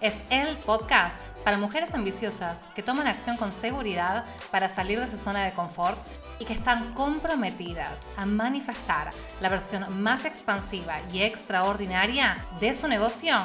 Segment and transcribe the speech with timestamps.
[0.00, 5.18] es el podcast para mujeres ambiciosas que toman acción con seguridad para salir de su
[5.18, 5.98] zona de confort
[6.38, 9.10] y que están comprometidas a manifestar
[9.40, 13.36] la versión más expansiva y extraordinaria de su negocio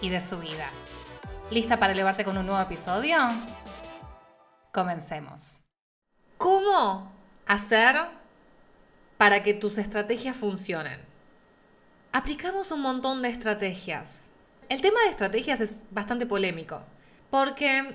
[0.00, 0.68] y de su vida.
[1.50, 3.18] ¿Lista para elevarte con un nuevo episodio?
[4.72, 5.58] Comencemos.
[6.38, 7.12] ¿Cómo
[7.46, 7.96] hacer
[9.18, 11.00] para que tus estrategias funcionen?
[12.12, 14.30] Aplicamos un montón de estrategias
[14.68, 16.82] el tema de estrategias es bastante polémico,
[17.30, 17.94] porque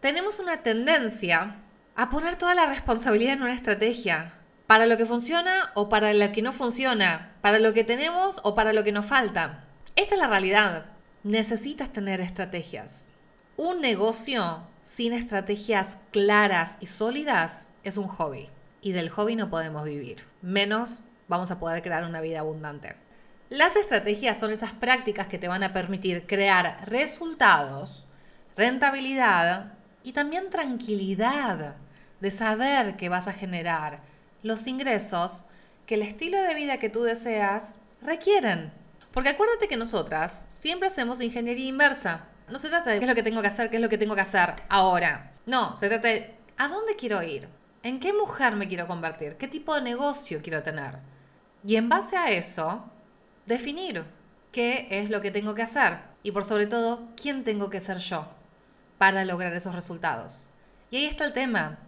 [0.00, 1.56] tenemos una tendencia
[1.96, 4.34] a poner toda la responsabilidad en una estrategia,
[4.66, 8.54] para lo que funciona o para lo que no funciona, para lo que tenemos o
[8.54, 9.64] para lo que nos falta.
[9.96, 10.86] Esta es la realidad.
[11.22, 13.08] Necesitas tener estrategias.
[13.56, 18.48] Un negocio sin estrategias claras y sólidas es un hobby.
[18.80, 20.24] Y del hobby no podemos vivir.
[20.42, 22.96] Menos vamos a poder crear una vida abundante.
[23.50, 28.06] Las estrategias son esas prácticas que te van a permitir crear resultados,
[28.56, 31.76] rentabilidad y también tranquilidad
[32.20, 34.00] de saber que vas a generar
[34.42, 35.44] los ingresos
[35.86, 38.72] que el estilo de vida que tú deseas requieren.
[39.12, 42.26] Porque acuérdate que nosotras siempre hacemos ingeniería inversa.
[42.48, 43.98] No se trata de qué es lo que tengo que hacer, qué es lo que
[43.98, 45.32] tengo que hacer ahora.
[45.46, 47.48] No, se trata de a dónde quiero ir,
[47.82, 50.98] en qué mujer me quiero convertir, qué tipo de negocio quiero tener.
[51.62, 52.90] Y en base a eso,
[53.46, 54.04] definir
[54.52, 57.98] qué es lo que tengo que hacer y por sobre todo quién tengo que ser
[57.98, 58.28] yo
[58.98, 60.48] para lograr esos resultados.
[60.90, 61.78] Y ahí está el tema.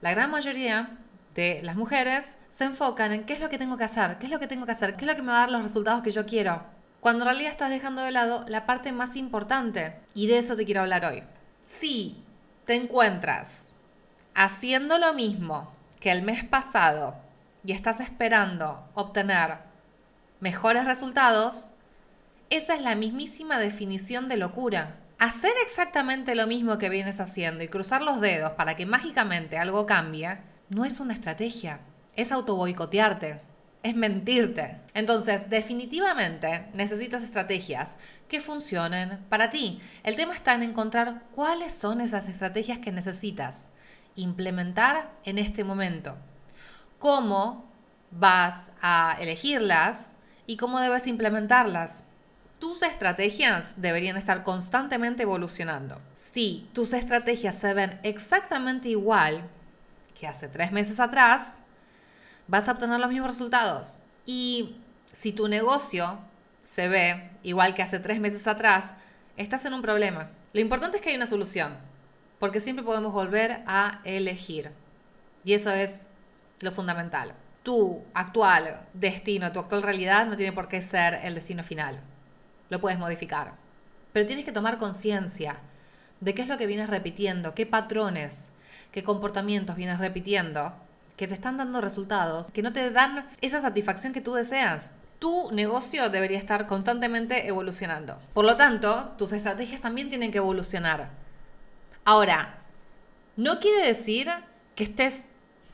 [0.00, 0.98] La gran mayoría
[1.34, 4.32] de las mujeres se enfocan en qué es lo que tengo que hacer, qué es
[4.32, 6.02] lo que tengo que hacer, qué es lo que me va a dar los resultados
[6.02, 6.62] que yo quiero.
[7.00, 9.96] Cuando en realidad estás dejando de lado la parte más importante.
[10.14, 11.22] Y de eso te quiero hablar hoy.
[11.62, 12.24] Si
[12.64, 13.72] te encuentras
[14.34, 17.16] haciendo lo mismo que el mes pasado
[17.64, 19.58] y estás esperando obtener
[20.40, 21.72] mejores resultados,
[22.50, 24.96] esa es la mismísima definición de locura.
[25.18, 29.84] Hacer exactamente lo mismo que vienes haciendo y cruzar los dedos para que mágicamente algo
[29.84, 30.38] cambie,
[30.70, 31.80] no es una estrategia,
[32.14, 33.40] es autoboicotearte,
[33.82, 34.80] es mentirte.
[34.94, 37.96] Entonces, definitivamente necesitas estrategias
[38.28, 39.80] que funcionen para ti.
[40.04, 43.72] El tema está en encontrar cuáles son esas estrategias que necesitas
[44.14, 46.16] implementar en este momento.
[46.98, 47.70] ¿Cómo
[48.10, 50.16] vas a elegirlas?
[50.48, 52.02] Y cómo debes implementarlas.
[52.58, 56.00] Tus estrategias deberían estar constantemente evolucionando.
[56.16, 59.42] Si tus estrategias se ven exactamente igual
[60.18, 61.58] que hace tres meses atrás,
[62.48, 64.00] vas a obtener los mismos resultados.
[64.24, 64.76] Y
[65.12, 66.18] si tu negocio
[66.64, 68.94] se ve igual que hace tres meses atrás,
[69.36, 70.30] estás en un problema.
[70.54, 71.76] Lo importante es que hay una solución,
[72.38, 74.70] porque siempre podemos volver a elegir.
[75.44, 76.06] Y eso es
[76.60, 77.34] lo fundamental
[77.68, 82.00] tu actual destino, tu actual realidad no tiene por qué ser el destino final.
[82.70, 83.56] Lo puedes modificar.
[84.14, 85.58] Pero tienes que tomar conciencia
[86.20, 88.52] de qué es lo que vienes repitiendo, qué patrones,
[88.90, 90.72] qué comportamientos vienes repitiendo
[91.18, 94.94] que te están dando resultados, que no te dan esa satisfacción que tú deseas.
[95.18, 98.18] Tu negocio debería estar constantemente evolucionando.
[98.32, 101.10] Por lo tanto, tus estrategias también tienen que evolucionar.
[102.06, 102.60] Ahora,
[103.36, 104.30] no quiere decir
[104.74, 105.26] que estés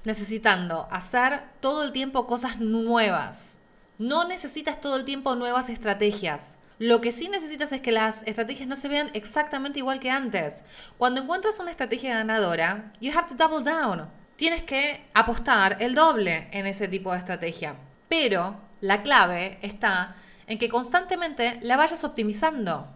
[0.04, 3.60] necesitando hacer todo el tiempo cosas nuevas.
[3.98, 6.58] No necesitas todo el tiempo nuevas estrategias.
[6.78, 10.64] Lo que sí necesitas es que las estrategias no se vean exactamente igual que antes.
[10.98, 14.08] Cuando encuentras una estrategia ganadora, you have to double down.
[14.36, 17.76] Tienes que apostar el doble en ese tipo de estrategia.
[18.08, 20.16] Pero la clave está
[20.48, 22.88] en que constantemente la vayas optimizando.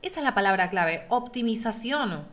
[0.00, 2.26] Esa es la palabra clave, optimización.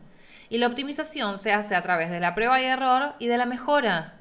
[0.50, 3.46] Y la optimización se hace a través de la prueba y error y de la
[3.46, 4.14] mejora.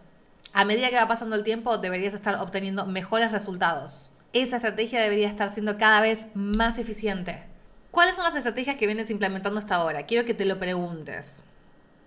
[0.54, 4.12] A medida que va pasando el tiempo, deberías estar obteniendo mejores resultados.
[4.32, 7.44] Esa estrategia debería estar siendo cada vez más eficiente.
[7.90, 10.06] ¿Cuáles son las estrategias que vienes implementando hasta ahora?
[10.06, 11.42] Quiero que te lo preguntes.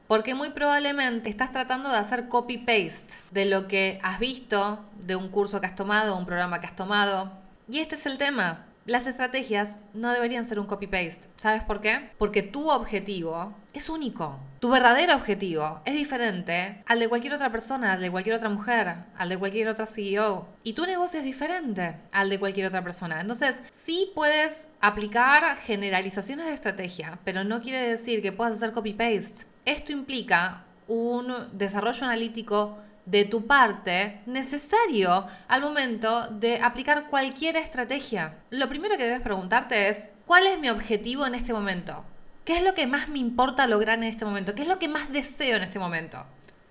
[0.07, 5.31] Porque muy probablemente estás tratando de hacer copy-paste de lo que has visto, de un
[5.31, 7.33] curso que has tomado, un programa que has tomado.
[7.69, 8.67] Y este es el tema.
[8.85, 11.29] Las estrategias no deberían ser un copy-paste.
[11.37, 12.11] ¿Sabes por qué?
[12.19, 14.41] Porque tu objetivo es único.
[14.59, 18.97] Tu verdadero objetivo es diferente al de cualquier otra persona, al de cualquier otra mujer,
[19.17, 20.49] al de cualquier otra CEO.
[20.65, 23.21] Y tu negocio es diferente al de cualquier otra persona.
[23.21, 29.47] Entonces, sí puedes aplicar generalizaciones de estrategia, pero no quiere decir que puedas hacer copy-paste.
[29.65, 38.37] Esto implica un desarrollo analítico de tu parte necesario al momento de aplicar cualquier estrategia.
[38.51, 42.05] Lo primero que debes preguntarte es, ¿cuál es mi objetivo en este momento?
[42.45, 44.55] ¿Qué es lo que más me importa lograr en este momento?
[44.55, 46.25] ¿Qué es lo que más deseo en este momento?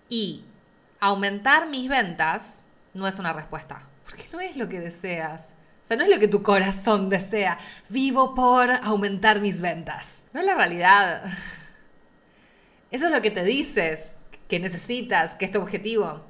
[0.09, 0.43] Y
[0.99, 2.63] aumentar mis ventas
[2.93, 5.53] no es una respuesta, porque no es lo que deseas.
[5.83, 7.57] O sea, no es lo que tu corazón desea.
[7.89, 10.27] Vivo por aumentar mis ventas.
[10.33, 11.23] No es la realidad.
[12.91, 14.17] Eso es lo que te dices
[14.51, 16.25] que necesitas, que es tu objetivo.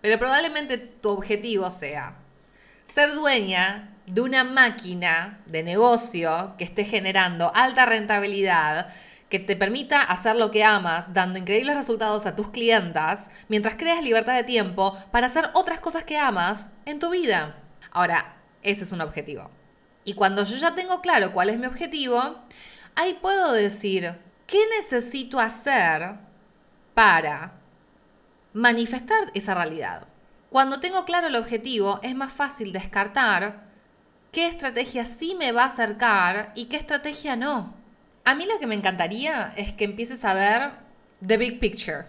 [0.00, 2.16] Pero probablemente tu objetivo sea
[2.84, 8.92] ser dueña de una máquina de negocio que esté generando alta rentabilidad,
[9.28, 14.02] que te permita hacer lo que amas, dando increíbles resultados a tus clientas, mientras creas
[14.02, 17.54] libertad de tiempo para hacer otras cosas que amas en tu vida.
[17.92, 19.48] Ahora, ese es un objetivo.
[20.04, 22.42] Y cuando yo ya tengo claro cuál es mi objetivo,
[22.96, 24.16] ahí puedo decir,
[24.48, 26.26] ¿qué necesito hacer
[26.98, 27.52] para
[28.54, 30.08] manifestar esa realidad?
[30.50, 33.60] Cuando tengo claro el objetivo, es más fácil descartar
[34.32, 37.72] qué estrategia sí me va a acercar y qué estrategia no.
[38.24, 40.72] A mí lo que me encantaría es que empieces a ver
[41.24, 42.06] the big picture,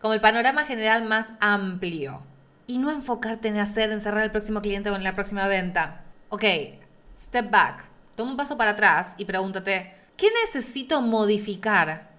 [0.00, 2.22] como el panorama general más amplio,
[2.66, 6.04] y no enfocarte en hacer, en cerrar el próximo cliente o en la próxima venta.
[6.30, 6.44] Ok,
[7.18, 7.84] step back,
[8.16, 12.11] toma un paso para atrás y pregúntate, ¿qué necesito modificar?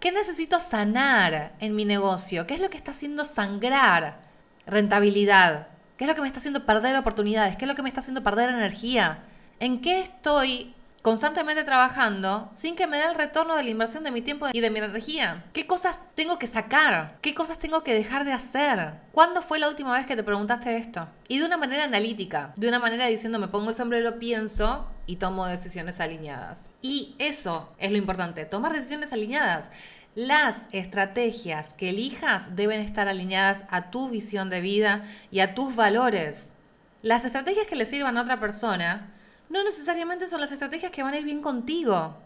[0.00, 2.46] ¿Qué necesito sanar en mi negocio?
[2.46, 4.20] ¿Qué es lo que está haciendo sangrar
[4.64, 5.68] rentabilidad?
[5.96, 7.56] ¿Qué es lo que me está haciendo perder oportunidades?
[7.56, 9.24] ¿Qué es lo que me está haciendo perder energía?
[9.58, 10.76] ¿En qué estoy
[11.08, 14.60] constantemente trabajando sin que me dé el retorno de la inversión de mi tiempo y
[14.60, 15.42] de mi energía?
[15.54, 17.16] ¿Qué cosas tengo que sacar?
[17.22, 18.92] ¿Qué cosas tengo que dejar de hacer?
[19.12, 21.08] ¿Cuándo fue la última vez que te preguntaste esto?
[21.26, 25.16] Y de una manera analítica, de una manera diciendo me pongo el sombrero, pienso y
[25.16, 26.68] tomo decisiones alineadas.
[26.82, 29.70] Y eso es lo importante, tomar decisiones alineadas.
[30.14, 35.74] Las estrategias que elijas deben estar alineadas a tu visión de vida y a tus
[35.74, 36.54] valores.
[37.00, 39.14] Las estrategias que le sirvan a otra persona
[39.48, 42.16] no necesariamente son las estrategias que van a ir bien contigo.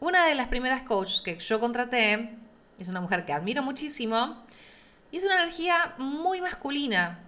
[0.00, 2.36] Una de las primeras coaches que yo contraté
[2.78, 4.44] es una mujer que admiro muchísimo
[5.10, 7.20] y es una energía muy masculina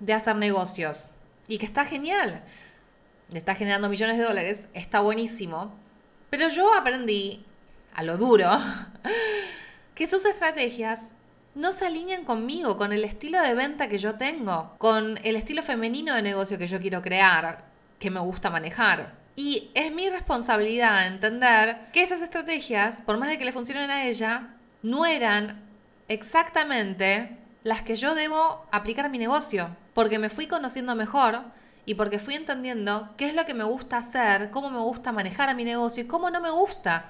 [0.00, 1.08] de hacer negocios
[1.46, 2.42] y que está genial.
[3.32, 5.72] está generando millones de dólares, está buenísimo.
[6.30, 7.44] Pero yo aprendí
[7.94, 8.48] a lo duro,
[9.94, 11.12] que sus estrategias
[11.54, 15.62] no se alinean conmigo, con el estilo de venta que yo tengo, con el estilo
[15.62, 17.69] femenino de negocio que yo quiero crear,
[18.00, 19.14] que me gusta manejar.
[19.36, 24.06] Y es mi responsabilidad entender que esas estrategias, por más de que le funcionen a
[24.06, 25.62] ella, no eran
[26.08, 31.42] exactamente las que yo debo aplicar a mi negocio, porque me fui conociendo mejor
[31.86, 35.48] y porque fui entendiendo qué es lo que me gusta hacer, cómo me gusta manejar
[35.48, 37.04] a mi negocio y cómo no me gusta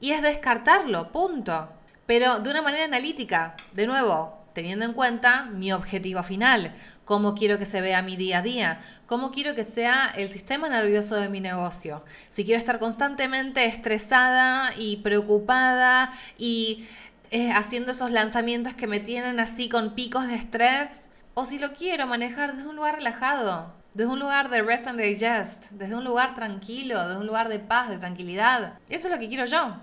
[0.00, 1.70] y es descartarlo, punto.
[2.06, 7.58] Pero de una manera analítica, de nuevo, teniendo en cuenta mi objetivo final, cómo quiero
[7.58, 11.28] que se vea mi día a día, cómo quiero que sea el sistema nervioso de
[11.28, 12.04] mi negocio.
[12.30, 16.86] Si quiero estar constantemente estresada y preocupada y
[17.30, 21.74] eh, haciendo esos lanzamientos que me tienen así con picos de estrés, o si lo
[21.74, 26.04] quiero manejar desde un lugar relajado, desde un lugar de rest and digest, desde un
[26.04, 28.78] lugar tranquilo, desde un lugar de paz, de tranquilidad.
[28.88, 29.76] Eso es lo que quiero yo.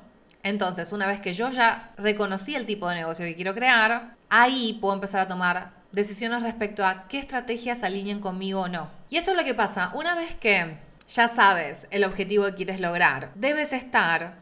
[0.44, 4.77] Entonces, una vez que yo ya reconocí el tipo de negocio que quiero crear, ahí
[4.81, 8.89] puedo empezar a tomar decisiones respecto a qué estrategias alineen conmigo o no.
[9.10, 12.79] Y esto es lo que pasa, una vez que ya sabes el objetivo que quieres
[12.79, 14.36] lograr, debes estar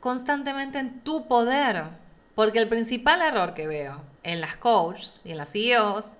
[0.00, 1.84] constantemente en tu poder.
[2.34, 6.14] Porque el principal error que veo en las coaches y en las CEOs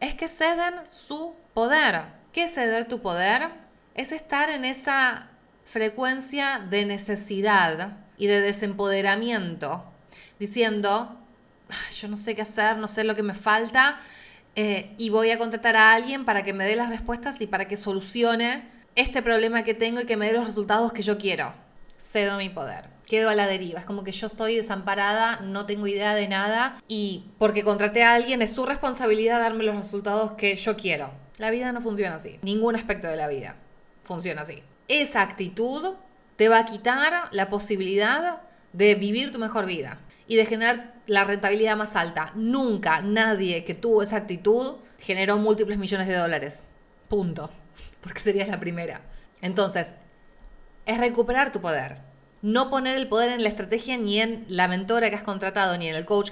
[0.00, 2.02] es que ceden su poder.
[2.32, 3.48] ¿Qué ceder tu poder?
[3.94, 5.28] Es estar en esa
[5.64, 9.84] frecuencia de necesidad y de desempoderamiento,
[10.38, 11.18] diciendo,
[11.96, 13.98] yo no sé qué hacer, no sé lo que me falta,
[14.56, 17.68] eh, y voy a contratar a alguien para que me dé las respuestas y para
[17.68, 21.52] que solucione este problema que tengo y que me dé los resultados que yo quiero.
[21.98, 22.86] Cedo mi poder.
[23.06, 23.80] Quedo a la deriva.
[23.80, 28.14] Es como que yo estoy desamparada, no tengo idea de nada y porque contraté a
[28.14, 31.12] alguien es su responsabilidad darme los resultados que yo quiero.
[31.36, 32.38] La vida no funciona así.
[32.40, 33.56] Ningún aspecto de la vida
[34.04, 34.62] funciona así.
[34.88, 35.96] Esa actitud
[36.36, 38.40] te va a quitar la posibilidad
[38.72, 42.32] de vivir tu mejor vida y de generar la rentabilidad más alta.
[42.34, 46.64] Nunca nadie que tuvo esa actitud generó múltiples millones de dólares.
[47.08, 47.50] Punto.
[48.00, 49.02] Porque serías la primera.
[49.40, 49.94] Entonces,
[50.84, 51.98] es recuperar tu poder.
[52.42, 55.88] No poner el poder en la estrategia ni en la mentora que has contratado, ni
[55.88, 56.30] en el coach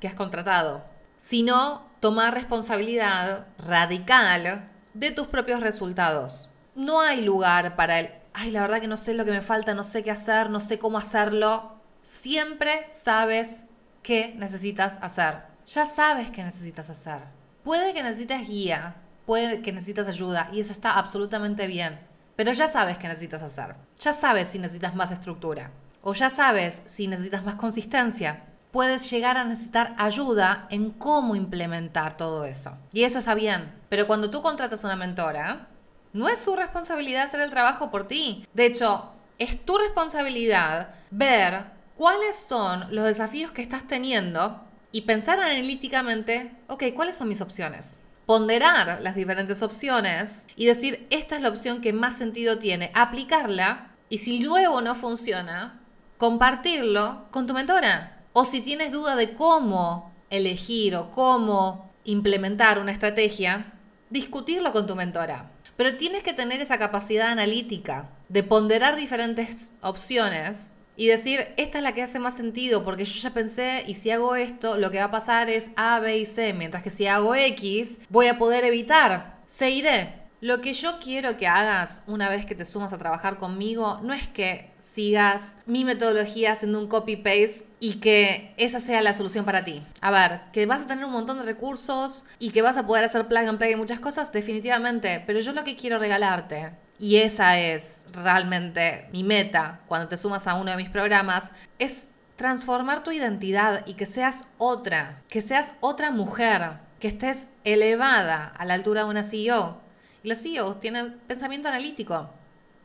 [0.00, 0.84] que has contratado,
[1.16, 6.50] sino tomar responsabilidad radical de tus propios resultados.
[6.74, 9.74] No hay lugar para el ay, la verdad que no sé lo que me falta,
[9.74, 11.77] no sé qué hacer, no sé cómo hacerlo,
[12.08, 13.64] siempre sabes
[14.02, 15.42] qué necesitas hacer.
[15.66, 17.18] Ya sabes qué necesitas hacer.
[17.62, 18.96] Puede que necesites guía,
[19.26, 22.00] puede que necesitas ayuda y eso está absolutamente bien.
[22.34, 23.74] Pero ya sabes qué necesitas hacer.
[24.00, 25.70] Ya sabes si necesitas más estructura.
[26.00, 28.44] O ya sabes si necesitas más consistencia.
[28.72, 32.78] Puedes llegar a necesitar ayuda en cómo implementar todo eso.
[32.90, 33.70] Y eso está bien.
[33.90, 35.68] Pero cuando tú contratas a una mentora,
[36.14, 38.46] no es su responsabilidad hacer el trabajo por ti.
[38.54, 45.40] De hecho, es tu responsabilidad ver cuáles son los desafíos que estás teniendo y pensar
[45.40, 47.98] analíticamente, ok, ¿cuáles son mis opciones?
[48.24, 53.88] Ponderar las diferentes opciones y decir, esta es la opción que más sentido tiene, aplicarla
[54.08, 55.80] y si luego no funciona,
[56.18, 58.22] compartirlo con tu mentora.
[58.32, 63.72] O si tienes duda de cómo elegir o cómo implementar una estrategia,
[64.08, 65.50] discutirlo con tu mentora.
[65.76, 71.84] Pero tienes que tener esa capacidad analítica de ponderar diferentes opciones y decir, esta es
[71.84, 74.98] la que hace más sentido, porque yo ya pensé, y si hago esto, lo que
[74.98, 78.36] va a pasar es A, B y C, mientras que si hago X, voy a
[78.36, 80.12] poder evitar C y D.
[80.40, 84.12] Lo que yo quiero que hagas una vez que te sumas a trabajar conmigo no
[84.12, 89.64] es que sigas mi metodología haciendo un copy-paste y que esa sea la solución para
[89.64, 89.84] ti.
[90.00, 93.04] A ver, que vas a tener un montón de recursos y que vas a poder
[93.04, 97.16] hacer plug and play y muchas cosas, definitivamente, pero yo lo que quiero regalarte y
[97.16, 103.02] esa es realmente mi meta cuando te sumas a uno de mis programas, es transformar
[103.02, 108.74] tu identidad y que seas otra, que seas otra mujer, que estés elevada a la
[108.74, 109.80] altura de una CEO.
[110.22, 112.30] Y las CEOs tienen pensamiento analítico.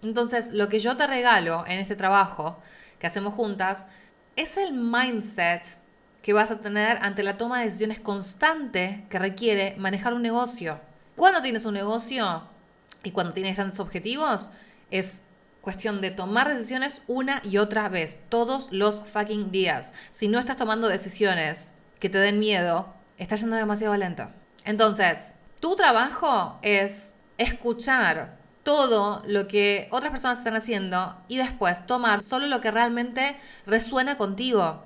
[0.03, 2.59] Entonces, lo que yo te regalo en este trabajo
[2.99, 3.85] que hacemos juntas
[4.35, 5.63] es el mindset
[6.21, 10.79] que vas a tener ante la toma de decisiones constante que requiere manejar un negocio.
[11.15, 12.43] Cuando tienes un negocio,
[13.03, 14.51] y cuando tienes grandes objetivos,
[14.91, 15.21] es
[15.61, 19.93] cuestión de tomar decisiones una y otra vez, todos los fucking días.
[20.11, 24.29] Si no estás tomando decisiones que te den miedo, estás yendo demasiado lento.
[24.65, 32.21] Entonces, tu trabajo es escuchar todo lo que otras personas están haciendo y después tomar
[32.21, 34.83] solo lo que realmente resuena contigo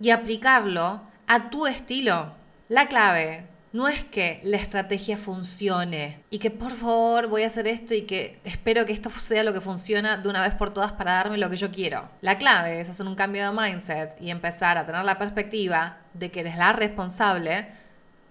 [0.00, 2.32] y aplicarlo a tu estilo.
[2.68, 7.66] La clave no es que la estrategia funcione y que por favor voy a hacer
[7.66, 10.92] esto y que espero que esto sea lo que funciona de una vez por todas
[10.92, 12.08] para darme lo que yo quiero.
[12.22, 16.30] La clave es hacer un cambio de mindset y empezar a tener la perspectiva de
[16.30, 17.68] que eres la responsable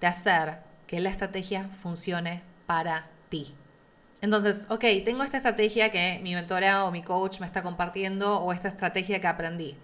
[0.01, 3.53] de hacer que la estrategia funcione para ti.
[4.22, 8.51] Entonces, ok, tengo esta estrategia que mi mentora o mi coach me está compartiendo o
[8.51, 9.77] esta estrategia que aprendí.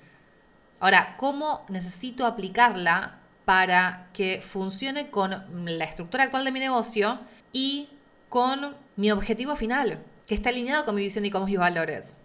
[0.79, 5.31] Ahora, ¿cómo necesito aplicarla para que funcione con
[5.65, 7.19] la estructura actual de mi negocio
[7.51, 7.89] y
[8.29, 12.17] con mi objetivo final, que está alineado con mi visión y con mis valores.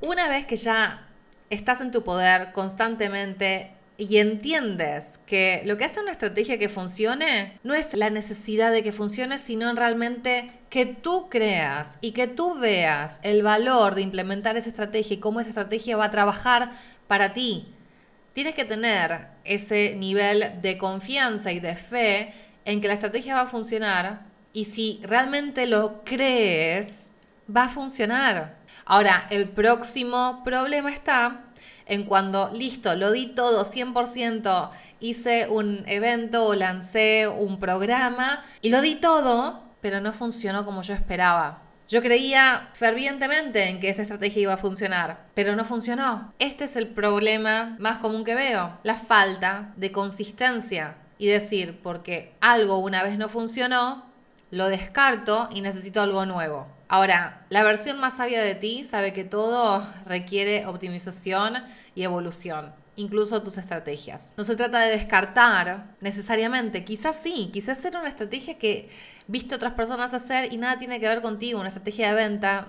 [0.00, 1.08] Una vez que ya
[1.50, 7.60] estás en tu poder constantemente y entiendes que lo que hace una estrategia que funcione
[7.62, 12.54] no es la necesidad de que funcione, sino realmente que tú creas y que tú
[12.54, 16.72] veas el valor de implementar esa estrategia y cómo esa estrategia va a trabajar
[17.06, 17.73] para ti,
[18.34, 23.42] tienes que tener ese nivel de confianza y de fe en que la estrategia va
[23.42, 24.22] a funcionar
[24.52, 27.12] y si realmente lo crees,
[27.54, 28.56] va a funcionar.
[28.84, 31.44] Ahora, el próximo problema está
[31.86, 38.70] en cuando, listo, lo di todo 100%, hice un evento o lancé un programa y
[38.70, 41.63] lo di todo, pero no funcionó como yo esperaba.
[41.86, 46.32] Yo creía fervientemente en que esa estrategia iba a funcionar, pero no funcionó.
[46.38, 52.32] Este es el problema más común que veo, la falta de consistencia y decir, porque
[52.40, 54.04] algo una vez no funcionó,
[54.50, 56.66] lo descarto y necesito algo nuevo.
[56.94, 61.54] Ahora, la versión más sabia de ti sabe que todo requiere optimización
[61.96, 64.32] y evolución incluso tus estrategias.
[64.36, 68.90] No se trata de descartar necesariamente, quizás sí, quizás ser una estrategia que
[69.26, 72.68] viste otras personas hacer y nada tiene que ver contigo, una estrategia de venta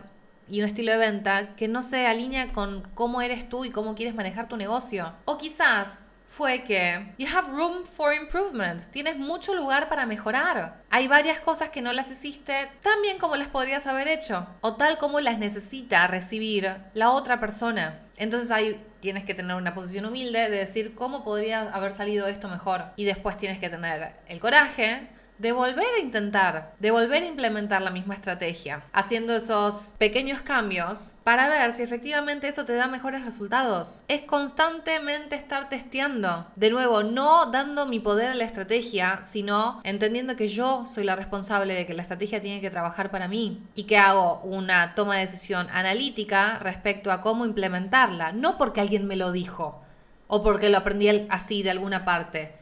[0.50, 3.94] y un estilo de venta que no se alinea con cómo eres tú y cómo
[3.94, 5.14] quieres manejar tu negocio.
[5.26, 8.82] O quizás fue que you have room for improvement.
[8.92, 10.82] Tienes mucho lugar para mejorar.
[10.90, 14.76] Hay varias cosas que no las hiciste tan bien como las podrías haber hecho o
[14.76, 18.02] tal como las necesita recibir la otra persona.
[18.18, 22.50] Entonces ahí tienes que tener una posición humilde de decir cómo podría haber salido esto
[22.50, 22.84] mejor.
[22.98, 27.82] Y después tienes que tener el coraje de volver a intentar, de volver a implementar
[27.82, 33.26] la misma estrategia, haciendo esos pequeños cambios para ver si efectivamente eso te da mejores
[33.26, 34.02] resultados.
[34.08, 36.48] Es constantemente estar testeando.
[36.56, 41.16] De nuevo, no dando mi poder a la estrategia, sino entendiendo que yo soy la
[41.16, 45.16] responsable de que la estrategia tiene que trabajar para mí y que hago una toma
[45.16, 49.82] de decisión analítica respecto a cómo implementarla, no porque alguien me lo dijo
[50.28, 52.54] o porque lo aprendí así de alguna parte,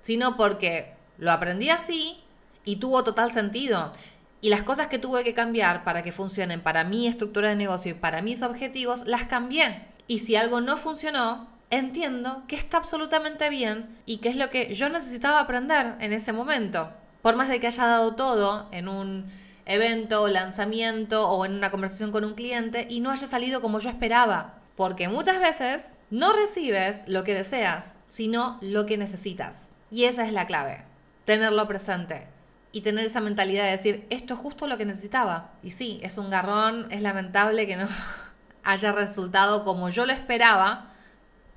[0.00, 2.18] sino porque lo aprendí así
[2.64, 3.92] y tuvo total sentido.
[4.40, 7.92] Y las cosas que tuve que cambiar para que funcionen para mi estructura de negocio
[7.92, 9.84] y para mis objetivos, las cambié.
[10.06, 14.74] Y si algo no funcionó, entiendo que está absolutamente bien y que es lo que
[14.74, 16.90] yo necesitaba aprender en ese momento.
[17.22, 19.30] Por más de que haya dado todo en un
[19.66, 23.90] evento, lanzamiento o en una conversación con un cliente y no haya salido como yo
[23.90, 24.54] esperaba.
[24.74, 29.76] Porque muchas veces no recibes lo que deseas, sino lo que necesitas.
[29.90, 30.84] Y esa es la clave,
[31.24, 32.26] tenerlo presente
[32.72, 35.50] y tener esa mentalidad de decir, esto es justo lo que necesitaba.
[35.62, 37.88] Y sí, es un garrón, es lamentable que no
[38.64, 40.92] haya resultado como yo lo esperaba,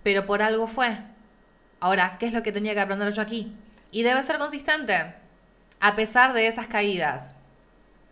[0.01, 0.97] pero por algo fue.
[1.79, 3.53] Ahora, ¿qué es lo que tenía que aprender yo aquí?
[3.91, 5.15] Y debe ser consistente,
[5.79, 7.35] a pesar de esas caídas.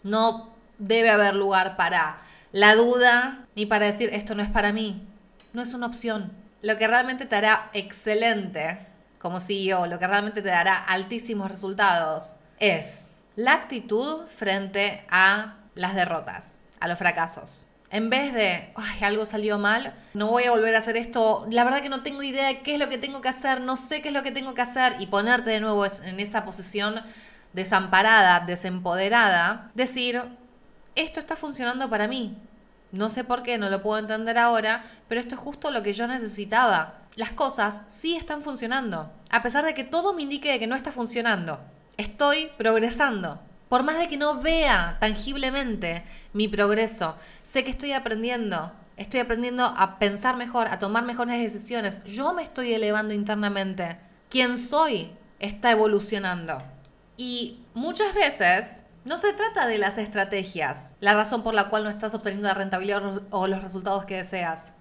[0.04, 5.08] No debe haber lugar para la duda ni para decir esto no es para mí.
[5.54, 6.32] No es una opción.
[6.62, 8.80] Lo que realmente te hará excelente
[9.22, 15.96] como CEO, lo que realmente te dará altísimos resultados, es la actitud frente a las
[15.96, 17.68] derrotas, a los fracasos.
[17.92, 21.64] En vez de, ay, algo salió mal, no voy a volver a hacer esto, la
[21.64, 24.02] verdad que no tengo idea de qué es lo que tengo que hacer, no sé
[24.02, 27.02] qué es lo que tengo que hacer y ponerte de nuevo en esa posición
[27.54, 30.22] desamparada, desempoderada, decir,
[30.96, 32.38] esto está funcionando para mí.
[32.92, 35.94] No sé por qué, no lo puedo entender ahora, pero esto es justo lo que
[35.94, 37.00] yo necesitaba.
[37.16, 40.92] Las cosas sí están funcionando, a pesar de que todo me indique que no está
[40.92, 41.60] funcionando.
[41.98, 43.40] Estoy progresando.
[43.70, 48.74] Por más de que no vea tangiblemente mi progreso, sé que estoy aprendiendo.
[48.98, 52.04] Estoy aprendiendo a pensar mejor, a tomar mejores decisiones.
[52.04, 53.98] Yo me estoy elevando internamente.
[54.30, 56.62] Quien soy está evolucionando.
[57.18, 61.90] Y muchas veces no se trata de las estrategias, la razón por la cual no
[61.90, 64.74] estás obteniendo la rentabilidad o los resultados que deseas,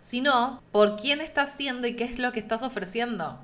[0.00, 3.38] sino por quién estás siendo y qué es lo que estás ofreciendo.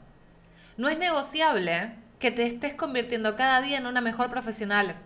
[0.76, 4.96] No es negociable que te estés convirtiendo cada día en una mejor profesional.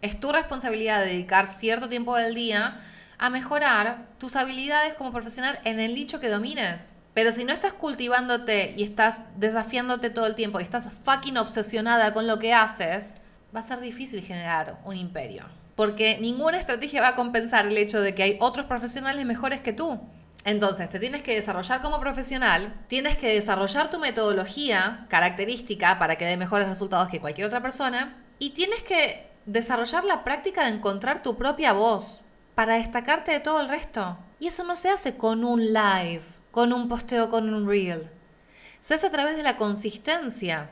[0.00, 2.80] Es tu responsabilidad dedicar cierto tiempo del día
[3.18, 6.92] a mejorar tus habilidades como profesional en el nicho que domines.
[7.12, 12.12] Pero si no estás cultivándote y estás desafiándote todo el tiempo y estás fucking obsesionada
[12.12, 13.20] con lo que haces,
[13.54, 15.44] va a ser difícil generar un imperio.
[15.74, 19.72] Porque ninguna estrategia va a compensar el hecho de que hay otros profesionales mejores que
[19.72, 20.00] tú.
[20.44, 26.24] Entonces, te tienes que desarrollar como profesional, tienes que desarrollar tu metodología característica para que
[26.24, 31.22] dé mejores resultados que cualquier otra persona y tienes que desarrollar la práctica de encontrar
[31.22, 32.22] tu propia voz
[32.54, 34.18] para destacarte de todo el resto.
[34.38, 38.08] Y eso no se hace con un live, con un posteo, con un reel.
[38.80, 40.70] Se hace a través de la consistencia.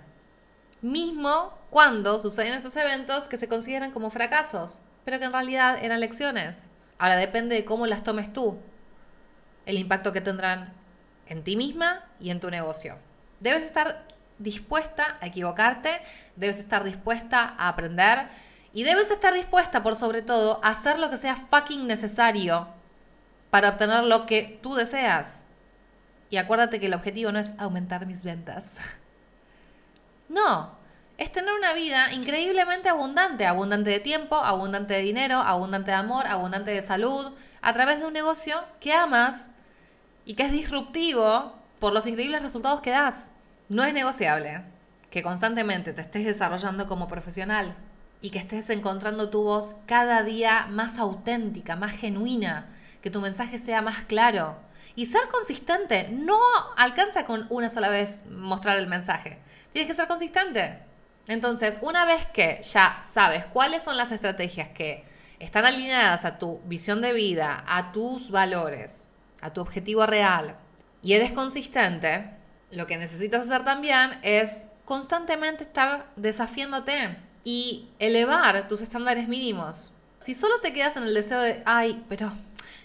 [0.82, 5.98] Mismo cuando suceden estos eventos que se consideran como fracasos, pero que en realidad eran
[5.98, 6.70] lecciones.
[6.98, 8.60] Ahora depende de cómo las tomes tú
[9.66, 10.72] el impacto que tendrán
[11.26, 12.96] en ti misma y en tu negocio.
[13.40, 14.06] Debes estar
[14.38, 16.00] dispuesta a equivocarte,
[16.36, 18.28] debes estar dispuesta a aprender
[18.72, 22.68] y debes estar dispuesta, por sobre todo, a hacer lo que sea fucking necesario
[23.50, 25.44] para obtener lo que tú deseas.
[26.30, 28.76] Y acuérdate que el objetivo no es aumentar mis ventas.
[30.26, 30.83] No,
[31.16, 36.26] es tener una vida increíblemente abundante, abundante de tiempo, abundante de dinero, abundante de amor,
[36.26, 39.50] abundante de salud, a través de un negocio que amas
[40.24, 43.30] y que es disruptivo por los increíbles resultados que das.
[43.68, 44.62] No es negociable
[45.10, 47.76] que constantemente te estés desarrollando como profesional
[48.20, 52.66] y que estés encontrando tu voz cada día más auténtica, más genuina,
[53.02, 54.56] que tu mensaje sea más claro.
[54.96, 56.40] Y ser consistente no
[56.76, 59.38] alcanza con una sola vez mostrar el mensaje.
[59.72, 60.80] Tienes que ser consistente.
[61.26, 65.04] Entonces, una vez que ya sabes cuáles son las estrategias que
[65.38, 69.10] están alineadas a tu visión de vida, a tus valores,
[69.40, 70.56] a tu objetivo real
[71.02, 72.30] y eres consistente,
[72.70, 79.92] lo que necesitas hacer también es constantemente estar desafiándote y elevar tus estándares mínimos.
[80.18, 82.32] Si solo te quedas en el deseo de, ay, pero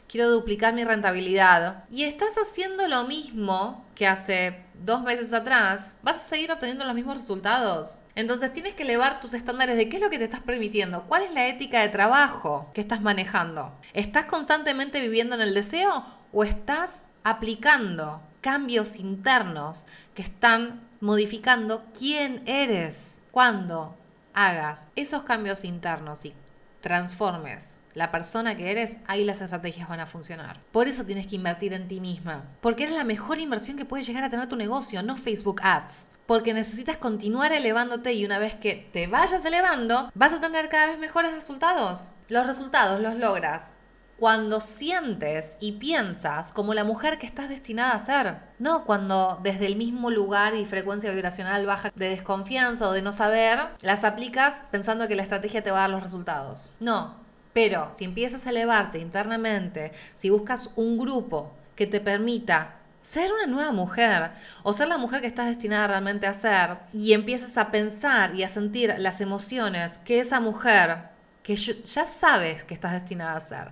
[0.09, 6.17] quiero duplicar mi rentabilidad y estás haciendo lo mismo que hace dos meses atrás, vas
[6.17, 7.98] a seguir obteniendo los mismos resultados.
[8.19, 11.23] Entonces tienes que elevar tus estándares de qué es lo que te estás permitiendo, cuál
[11.23, 13.71] es la ética de trabajo que estás manejando.
[13.93, 16.03] ¿Estás constantemente viviendo en el deseo
[16.33, 23.95] o estás aplicando cambios internos que están modificando quién eres cuando
[24.33, 26.33] hagas esos cambios internos y
[26.81, 30.59] transformes la persona que eres, ahí las estrategias van a funcionar.
[30.73, 34.03] Por eso tienes que invertir en ti misma, porque es la mejor inversión que puede
[34.03, 36.09] llegar a tener tu negocio, no Facebook Ads.
[36.29, 40.85] Porque necesitas continuar elevándote y una vez que te vayas elevando, vas a tener cada
[40.85, 42.09] vez mejores resultados.
[42.27, 43.79] Los resultados los logras
[44.15, 48.35] cuando sientes y piensas como la mujer que estás destinada a ser.
[48.59, 53.11] No cuando desde el mismo lugar y frecuencia vibracional baja de desconfianza o de no
[53.11, 56.71] saber, las aplicas pensando que la estrategia te va a dar los resultados.
[56.79, 57.15] No.
[57.53, 63.47] Pero si empiezas a elevarte internamente, si buscas un grupo que te permita ser una
[63.47, 64.31] nueva mujer
[64.63, 68.43] o ser la mujer que estás destinada realmente a ser y empiezas a pensar y
[68.43, 71.09] a sentir las emociones que esa mujer
[71.43, 73.71] que ya sabes que estás destinada a ser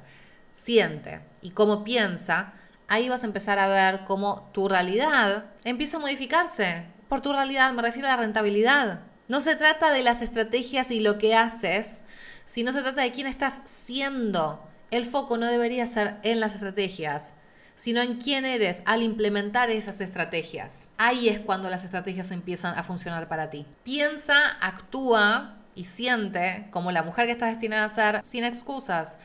[0.54, 2.54] siente y cómo piensa,
[2.88, 6.86] ahí vas a empezar a ver cómo tu realidad empieza a modificarse.
[7.08, 9.02] Por tu realidad me refiero a la rentabilidad.
[9.28, 12.02] No se trata de las estrategias y lo que haces,
[12.46, 14.68] sino se trata de quién estás siendo.
[14.90, 17.34] El foco no debería ser en las estrategias,
[17.78, 20.90] sino en quién eres al implementar esas estrategias.
[20.98, 23.66] Ahí es cuando las estrategias empiezan a funcionar para ti.
[23.84, 29.18] Piensa, actúa y siente como la mujer que estás destinada a ser sin excusas.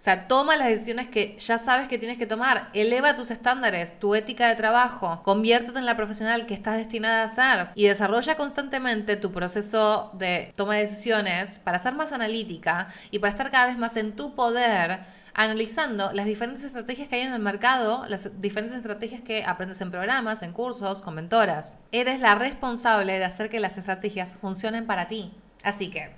[0.00, 4.00] O sea, toma las decisiones que ya sabes que tienes que tomar, eleva tus estándares,
[4.00, 8.38] tu ética de trabajo, conviértete en la profesional que estás destinada a ser y desarrolla
[8.38, 13.66] constantemente tu proceso de toma de decisiones para ser más analítica y para estar cada
[13.66, 15.00] vez más en tu poder
[15.34, 19.90] analizando las diferentes estrategias que hay en el mercado, las diferentes estrategias que aprendes en
[19.90, 21.78] programas, en cursos, con mentoras.
[21.92, 25.32] Eres la responsable de hacer que las estrategias funcionen para ti.
[25.62, 26.10] Así que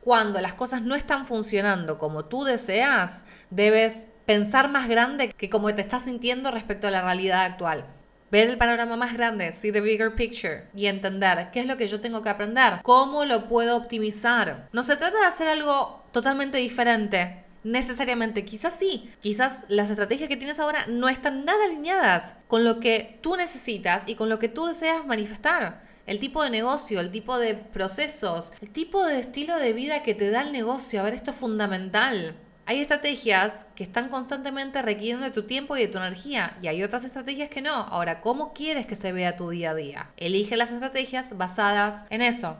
[0.00, 5.74] cuando las cosas no están funcionando como tú deseas, debes pensar más grande que como
[5.74, 7.86] te estás sintiendo respecto a la realidad actual.
[8.30, 11.86] Ver el panorama más grande, see the bigger picture y entender qué es lo que
[11.86, 14.68] yo tengo que aprender, cómo lo puedo optimizar.
[14.72, 18.44] No se trata de hacer algo totalmente diferente, necesariamente.
[18.44, 23.18] Quizás sí, quizás las estrategias que tienes ahora no están nada alineadas con lo que
[23.22, 27.38] tú necesitas y con lo que tú deseas manifestar el tipo de negocio, el tipo
[27.38, 31.00] de procesos, el tipo de estilo de vida que te da el negocio.
[31.00, 32.36] A ver, esto es fundamental.
[32.66, 36.82] Hay estrategias que están constantemente requiriendo de tu tiempo y de tu energía y hay
[36.82, 37.74] otras estrategias que no.
[37.74, 40.10] Ahora, ¿cómo quieres que se vea tu día a día?
[40.16, 42.56] Elige las estrategias basadas en eso.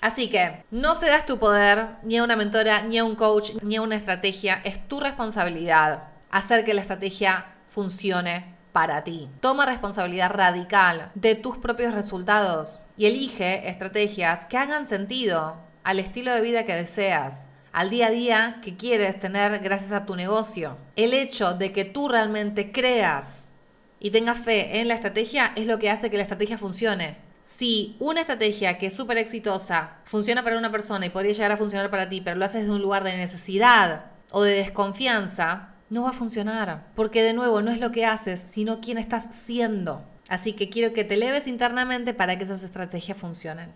[0.00, 3.52] Así que no se das tu poder ni a una mentora, ni a un coach,
[3.62, 4.60] ni a una estrategia.
[4.64, 9.28] Es tu responsabilidad hacer que la estrategia funcione para ti.
[9.40, 16.32] Toma responsabilidad radical de tus propios resultados y elige estrategias que hagan sentido al estilo
[16.32, 20.76] de vida que deseas, al día a día que quieres tener gracias a tu negocio.
[20.96, 23.56] El hecho de que tú realmente creas
[23.98, 27.27] y tengas fe en la estrategia es lo que hace que la estrategia funcione.
[27.42, 31.56] Si una estrategia que es súper exitosa funciona para una persona y podría llegar a
[31.56, 36.02] funcionar para ti, pero lo haces desde un lugar de necesidad o de desconfianza, no
[36.02, 36.86] va a funcionar.
[36.94, 40.04] Porque de nuevo, no es lo que haces, sino quién estás siendo.
[40.28, 43.72] Así que quiero que te eleves internamente para que esas estrategias funcionen.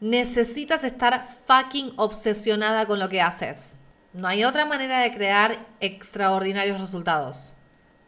[0.00, 3.76] Necesitas estar fucking obsesionada con lo que haces.
[4.14, 7.52] No hay otra manera de crear extraordinarios resultados.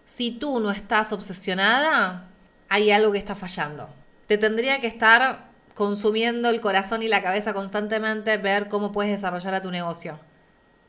[0.04, 2.28] Si tú no estás obsesionada,
[2.68, 3.88] hay algo que está fallando.
[4.26, 9.54] Te tendría que estar consumiendo el corazón y la cabeza constantemente, ver cómo puedes desarrollar
[9.54, 10.18] a tu negocio.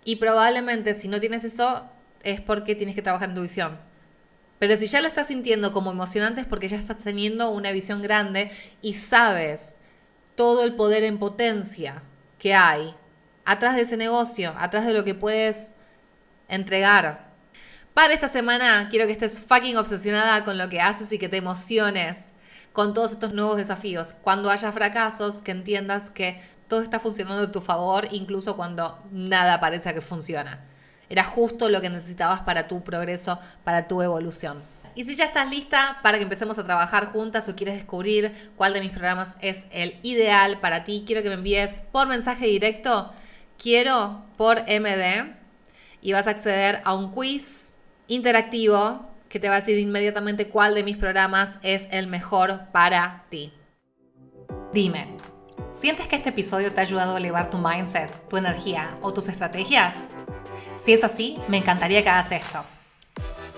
[0.05, 1.89] Y probablemente si no tienes eso,
[2.23, 3.77] es porque tienes que trabajar en tu visión.
[4.59, 8.01] Pero si ya lo estás sintiendo como emocionante es porque ya estás teniendo una visión
[8.01, 9.75] grande y sabes
[10.35, 12.01] todo el poder en potencia
[12.39, 12.95] que hay
[13.45, 15.73] atrás de ese negocio, atrás de lo que puedes
[16.47, 17.27] entregar.
[17.93, 21.37] Para esta semana quiero que estés fucking obsesionada con lo que haces y que te
[21.37, 22.31] emociones
[22.77, 24.13] con todos estos nuevos desafíos.
[24.21, 29.59] Cuando haya fracasos, que entiendas que todo está funcionando a tu favor, incluso cuando nada
[29.59, 30.63] parece que funciona.
[31.09, 34.61] Era justo lo que necesitabas para tu progreso, para tu evolución.
[34.93, 38.73] Y si ya estás lista para que empecemos a trabajar juntas o quieres descubrir cuál
[38.73, 43.11] de mis programas es el ideal para ti, quiero que me envíes por mensaje directo,
[43.57, 45.33] quiero por MD,
[46.03, 47.75] y vas a acceder a un quiz
[48.07, 53.25] interactivo que te va a decir inmediatamente cuál de mis programas es el mejor para
[53.29, 53.53] ti.
[54.73, 55.15] Dime,
[55.73, 59.27] ¿sientes que este episodio te ha ayudado a elevar tu mindset, tu energía o tus
[59.29, 60.09] estrategias?
[60.77, 62.63] Si es así, me encantaría que hagas esto.